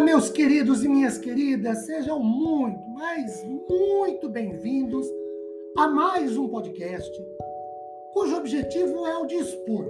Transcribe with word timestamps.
Meus 0.00 0.30
queridos 0.30 0.84
e 0.84 0.88
minhas 0.88 1.18
queridas, 1.18 1.78
sejam 1.84 2.20
muito, 2.20 2.88
mas 2.90 3.44
muito 3.44 4.28
bem-vindos 4.28 5.06
a 5.76 5.88
mais 5.88 6.36
um 6.36 6.48
podcast 6.48 7.12
cujo 8.12 8.36
objetivo 8.36 9.06
é 9.06 9.18
o 9.18 9.26
de 9.26 9.34
expor 9.34 9.86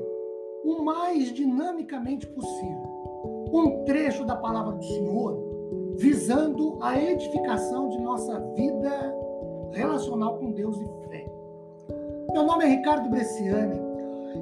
o 0.64 0.82
mais 0.82 1.32
dinamicamente 1.32 2.26
possível 2.26 2.82
um 3.52 3.84
trecho 3.84 4.24
da 4.24 4.34
palavra 4.34 4.72
do 4.72 4.82
Senhor 4.82 5.94
visando 5.98 6.78
a 6.82 7.00
edificação 7.00 7.90
de 7.90 8.00
nossa 8.00 8.40
vida 8.54 9.14
relacional 9.72 10.38
com 10.38 10.52
Deus 10.52 10.76
e 10.80 11.08
fé. 11.08 11.30
Meu 12.32 12.44
nome 12.44 12.64
é 12.64 12.68
Ricardo 12.68 13.10
Bresciani, 13.10 13.78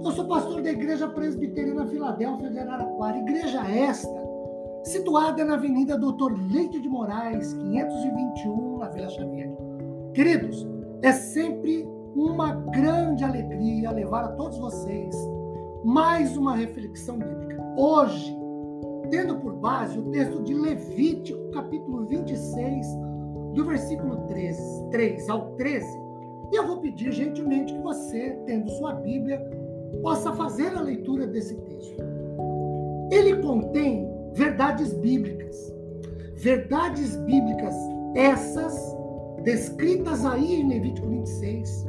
eu 0.05 0.13
sou 0.13 0.27
pastor 0.27 0.63
da 0.63 0.71
Igreja 0.71 1.09
Presbiteriana 1.09 1.87
Filadélfia 1.87 2.51
de 2.51 2.59
Araraquara, 2.59 3.19
igreja 3.19 3.61
esta 3.69 4.26
situada 4.87 5.45
na 5.45 5.55
Avenida 5.55 5.99
Doutor 5.99 6.39
Leite 6.51 6.81
de 6.81 6.89
Moraes, 6.89 7.53
521, 7.55 8.79
na 8.79 8.89
Vila 8.89 9.09
Xavier. 9.09 9.51
Queridos, 10.15 10.67
é 11.03 11.13
sempre 11.13 11.87
uma 12.15 12.53
grande 12.53 13.25
alegria 13.25 13.91
levar 13.91 14.25
a 14.25 14.33
todos 14.33 14.59
vocês 14.59 15.15
mais 15.85 16.37
uma 16.37 16.55
reflexão 16.55 17.19
bíblica. 17.19 17.61
Hoje, 17.77 18.35
tendo 19.11 19.37
por 19.39 19.55
base 19.55 19.99
o 19.99 20.11
texto 20.11 20.43
de 20.45 20.55
Levítico, 20.55 21.51
capítulo 21.51 22.07
26, 22.07 22.87
do 23.55 23.65
versículo 23.65 24.19
3, 24.29 24.57
3 24.93 25.29
ao 25.29 25.51
13, 25.57 25.85
e 26.53 26.57
eu 26.57 26.67
vou 26.67 26.79
pedir 26.79 27.11
gentilmente 27.11 27.75
que 27.75 27.83
você, 27.83 28.39
tendo 28.47 28.71
sua 28.71 28.95
Bíblia, 28.95 29.41
possa 30.01 30.33
fazer 30.33 30.77
a 30.77 30.81
leitura 30.81 31.27
desse 31.27 31.57
texto. 31.57 31.97
Ele 33.11 33.37
contém 33.43 34.16
verdades 34.37 34.93
bíblicas. 34.93 35.57
Verdades 36.35 37.17
bíblicas 37.17 37.75
essas 38.15 38.95
descritas 39.43 40.25
aí 40.25 40.61
em 40.61 40.69
Levítico 40.69 41.09
26, 41.09 41.87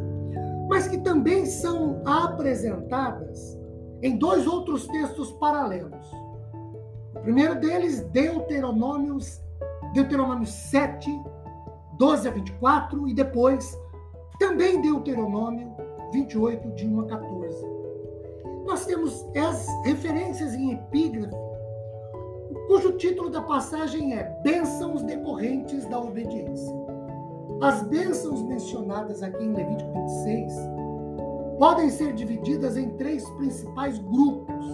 mas 0.70 0.88
que 0.88 0.98
também 0.98 1.46
são 1.46 2.02
apresentadas 2.06 3.58
em 4.02 4.18
dois 4.18 4.48
outros 4.48 4.88
textos 4.88 5.32
paralelos. 5.34 6.08
O 7.16 7.20
primeiro 7.20 7.60
deles, 7.60 8.02
Deuteronômios, 8.12 9.42
Deuteronômio 9.94 10.46
7, 10.46 11.10
12 11.98 12.28
a 12.28 12.32
24, 12.32 13.08
e 13.10 13.14
depois 13.14 13.78
também 14.40 14.82
Deuteronômio 14.82 15.76
28, 16.14 16.72
de 16.76 16.88
1 16.88 17.00
a 17.02 17.08
14. 17.08 17.66
Nós 18.66 18.86
temos 18.86 19.26
as 19.36 19.68
referências 19.86 20.54
em 20.54 20.74
epígrafe 20.74 21.47
cujo 22.68 22.92
título 22.98 23.30
da 23.30 23.42
passagem 23.42 24.14
é 24.14 24.24
Bênçãos 24.44 25.02
decorrentes 25.02 25.86
da 25.86 26.00
obediência. 26.00 26.76
As 27.62 27.82
bênçãos 27.84 28.42
mencionadas 28.44 29.24
aqui 29.24 29.44
em 29.44 29.54
Levítico 29.54 29.92
26 29.94 30.54
podem 31.58 31.90
ser 31.90 32.14
divididas 32.14 32.78
em 32.78 32.90
três 32.98 33.28
principais 33.32 33.98
grupos 33.98 34.66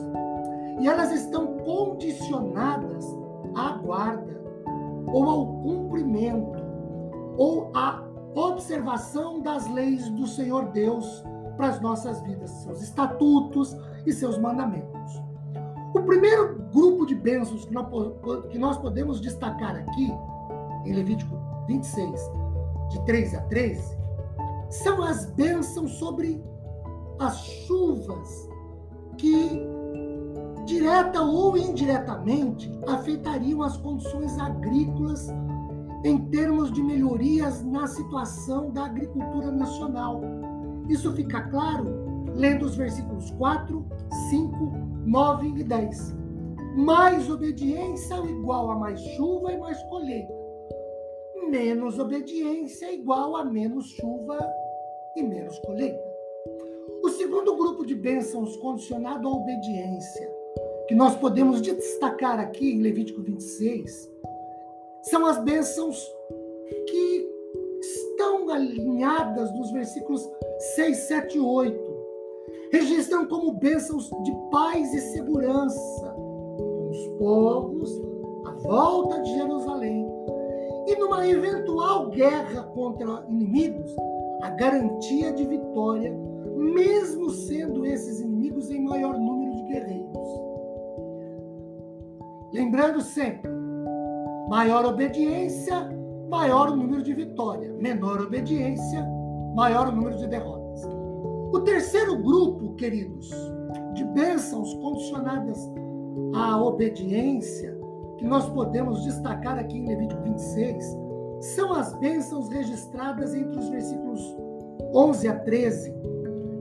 e 0.81 0.87
elas 0.87 1.11
estão 1.11 1.57
condicionadas 1.59 3.05
à 3.55 3.73
guarda 3.73 4.41
ou 5.13 5.29
ao 5.29 5.45
cumprimento 5.61 6.59
ou 7.37 7.71
à 7.75 8.03
observação 8.35 9.39
das 9.39 9.69
leis 9.71 10.09
do 10.09 10.25
Senhor 10.25 10.65
Deus 10.71 11.23
para 11.55 11.67
as 11.67 11.79
nossas 11.79 12.19
vidas, 12.21 12.49
seus 12.49 12.81
estatutos 12.81 13.77
e 14.05 14.11
seus 14.11 14.37
mandamentos. 14.39 15.21
Primeiro 16.13 16.59
grupo 16.71 17.07
de 17.07 17.15
bênçãos 17.15 17.67
que 18.51 18.59
nós 18.59 18.77
podemos 18.77 19.19
destacar 19.19 19.75
aqui, 19.75 20.13
em 20.85 20.93
Levítico 20.93 21.35
26, 21.65 22.21
de 22.91 23.03
3 23.03 23.33
a 23.33 23.41
13, 23.41 23.97
são 24.69 25.01
as 25.01 25.25
bênçãos 25.31 25.93
sobre 25.93 26.39
as 27.17 27.35
chuvas 27.65 28.47
que, 29.17 29.59
direta 30.65 31.19
ou 31.23 31.57
indiretamente, 31.57 32.71
afetariam 32.87 33.63
as 33.63 33.75
condições 33.77 34.37
agrícolas 34.37 35.27
em 36.05 36.29
termos 36.29 36.71
de 36.71 36.83
melhorias 36.83 37.63
na 37.63 37.87
situação 37.87 38.69
da 38.69 38.85
agricultura 38.85 39.49
nacional. 39.49 40.21
Isso 40.87 41.11
fica 41.13 41.41
claro 41.49 41.87
lendo 42.35 42.67
os 42.67 42.75
versículos 42.75 43.31
4, 43.31 43.83
5 44.29 44.92
9 45.13 45.47
e 45.59 45.63
10. 45.63 46.15
Mais 46.75 47.29
obediência 47.29 48.15
é 48.15 48.25
igual 48.31 48.71
a 48.71 48.75
mais 48.75 48.99
chuva 48.99 49.51
e 49.51 49.57
mais 49.59 49.79
colheita. 49.83 50.33
Menos 51.51 51.99
obediência 51.99 52.87
é 52.87 52.95
igual 52.95 53.35
a 53.35 53.45
menos 53.45 53.85
chuva 53.89 54.39
e 55.15 55.21
menos 55.21 55.59
colheita. 55.59 56.03
O 57.03 57.09
segundo 57.09 57.55
grupo 57.55 57.85
de 57.85 57.93
bênçãos 57.93 58.57
condicionado 58.57 59.27
à 59.27 59.31
obediência, 59.31 60.33
que 60.87 60.95
nós 60.95 61.15
podemos 61.15 61.61
destacar 61.61 62.39
aqui 62.39 62.71
em 62.71 62.81
Levítico 62.81 63.21
26, 63.21 64.11
são 65.03 65.27
as 65.27 65.37
bênçãos 65.43 66.03
que 66.89 67.29
estão 67.81 68.49
alinhadas 68.49 69.53
nos 69.53 69.69
versículos 69.69 70.27
6, 70.75 70.97
7 70.97 71.37
e 71.37 71.39
8 71.39 71.92
registram 72.73 73.27
como 73.27 73.53
bênçãos 73.53 74.09
de 74.23 74.35
paz 74.49 74.91
e 74.95 74.99
segurança 74.99 76.09
com 76.57 76.89
os 76.89 77.07
povos 77.19 78.01
à 78.47 78.51
volta 78.67 79.21
de 79.21 79.35
Jerusalém. 79.35 80.07
E 80.87 80.95
numa 80.95 81.27
eventual 81.27 82.09
guerra 82.09 82.63
contra 82.73 83.23
inimigos, 83.29 83.95
a 84.41 84.49
garantia 84.49 85.31
de 85.33 85.45
vitória, 85.45 86.11
mesmo 86.57 87.29
sendo 87.29 87.85
esses 87.85 88.19
inimigos 88.19 88.71
em 88.71 88.83
maior 88.83 89.19
número 89.19 89.55
de 89.55 89.63
guerreiros. 89.63 90.27
Lembrando 92.51 93.01
sempre, 93.01 93.51
maior 94.49 94.83
obediência, 94.83 95.89
maior 96.27 96.75
número 96.75 97.03
de 97.03 97.13
vitória. 97.13 97.71
Menor 97.73 98.21
obediência, 98.21 99.07
maior 99.55 99.91
número 99.95 100.17
de 100.17 100.27
derrotas. 100.27 100.62
O 101.53 101.59
terceiro 101.59 102.17
grupo, 102.17 102.73
queridos, 102.73 103.29
de 103.93 104.03
bênçãos 104.05 104.73
condicionadas 104.73 105.71
à 106.33 106.59
obediência, 106.59 107.77
que 108.17 108.25
nós 108.25 108.49
podemos 108.49 109.03
destacar 109.03 109.59
aqui 109.59 109.77
em 109.77 109.85
Levítico 109.85 110.23
26, 110.23 110.83
são 111.41 111.71
as 111.73 111.93
bênçãos 111.99 112.49
registradas 112.49 113.35
entre 113.35 113.59
os 113.59 113.69
versículos 113.69 114.35
11 114.95 115.27
a 115.27 115.39
13, 115.41 115.93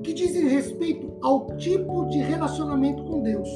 que 0.02 0.12
dizem 0.12 0.48
respeito 0.48 1.10
ao 1.22 1.47
tipo 1.56 2.04
de 2.08 2.19
relacionamento 2.19 3.02
com 3.04 3.22
Deus. 3.22 3.48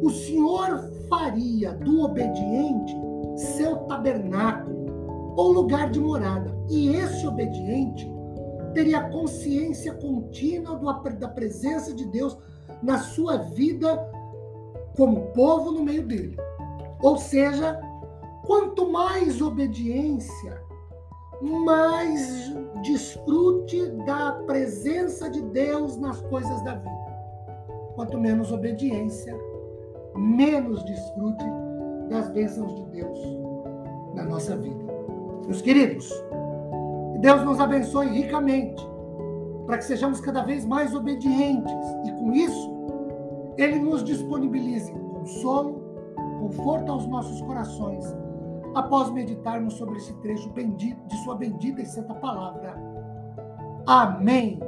O 0.00 0.10
Senhor 0.10 0.92
faria 1.08 1.72
do 1.72 2.02
obediente 2.02 2.94
seu 3.34 3.78
tabernáculo 3.78 5.34
ou 5.36 5.50
lugar 5.50 5.90
de 5.90 5.98
morada, 5.98 6.56
e 6.70 6.94
esse 6.94 7.26
obediente 7.26 8.08
teria 8.74 9.08
consciência 9.08 9.94
contínua 9.94 10.78
da 11.18 11.28
presença 11.28 11.92
de 11.94 12.04
Deus 12.06 12.36
na 12.82 12.98
sua 12.98 13.36
vida 13.36 13.96
como 14.96 15.32
povo 15.32 15.70
no 15.70 15.82
meio 15.82 16.06
dele. 16.06 16.36
Ou 17.02 17.16
seja, 17.16 17.80
quanto 18.44 18.90
mais 18.90 19.40
obediência, 19.40 20.60
mais 21.40 22.52
desfrute 22.82 23.86
da 24.04 24.32
presença 24.46 25.30
de 25.30 25.40
Deus 25.40 25.96
nas 25.96 26.20
coisas 26.22 26.62
da 26.62 26.74
vida. 26.74 27.00
Quanto 27.94 28.18
menos 28.18 28.52
obediência, 28.52 29.34
menos 30.14 30.84
desfrute 30.84 31.44
das 32.08 32.28
bênçãos 32.30 32.74
de 32.74 32.84
Deus 32.90 33.18
na 34.14 34.24
nossa 34.24 34.56
vida. 34.56 34.84
Meus 35.46 35.62
queridos, 35.62 36.12
Deus 37.20 37.44
nos 37.44 37.60
abençoe 37.60 38.08
ricamente, 38.08 38.82
para 39.66 39.78
que 39.78 39.84
sejamos 39.84 40.20
cada 40.20 40.42
vez 40.42 40.64
mais 40.64 40.94
obedientes 40.94 41.72
e 42.06 42.12
com 42.12 42.32
isso 42.32 43.54
Ele 43.58 43.78
nos 43.78 44.02
disponibilize 44.02 44.90
consolo, 44.92 45.80
conforto 46.40 46.90
aos 46.90 47.06
nossos 47.06 47.40
corações, 47.42 48.04
após 48.74 49.10
meditarmos 49.10 49.74
sobre 49.74 49.98
esse 49.98 50.14
trecho 50.20 50.48
bendito 50.50 51.06
de 51.06 51.16
Sua 51.24 51.34
bendita 51.34 51.82
e 51.82 51.86
santa 51.86 52.14
palavra. 52.14 52.74
Amém. 53.86 54.58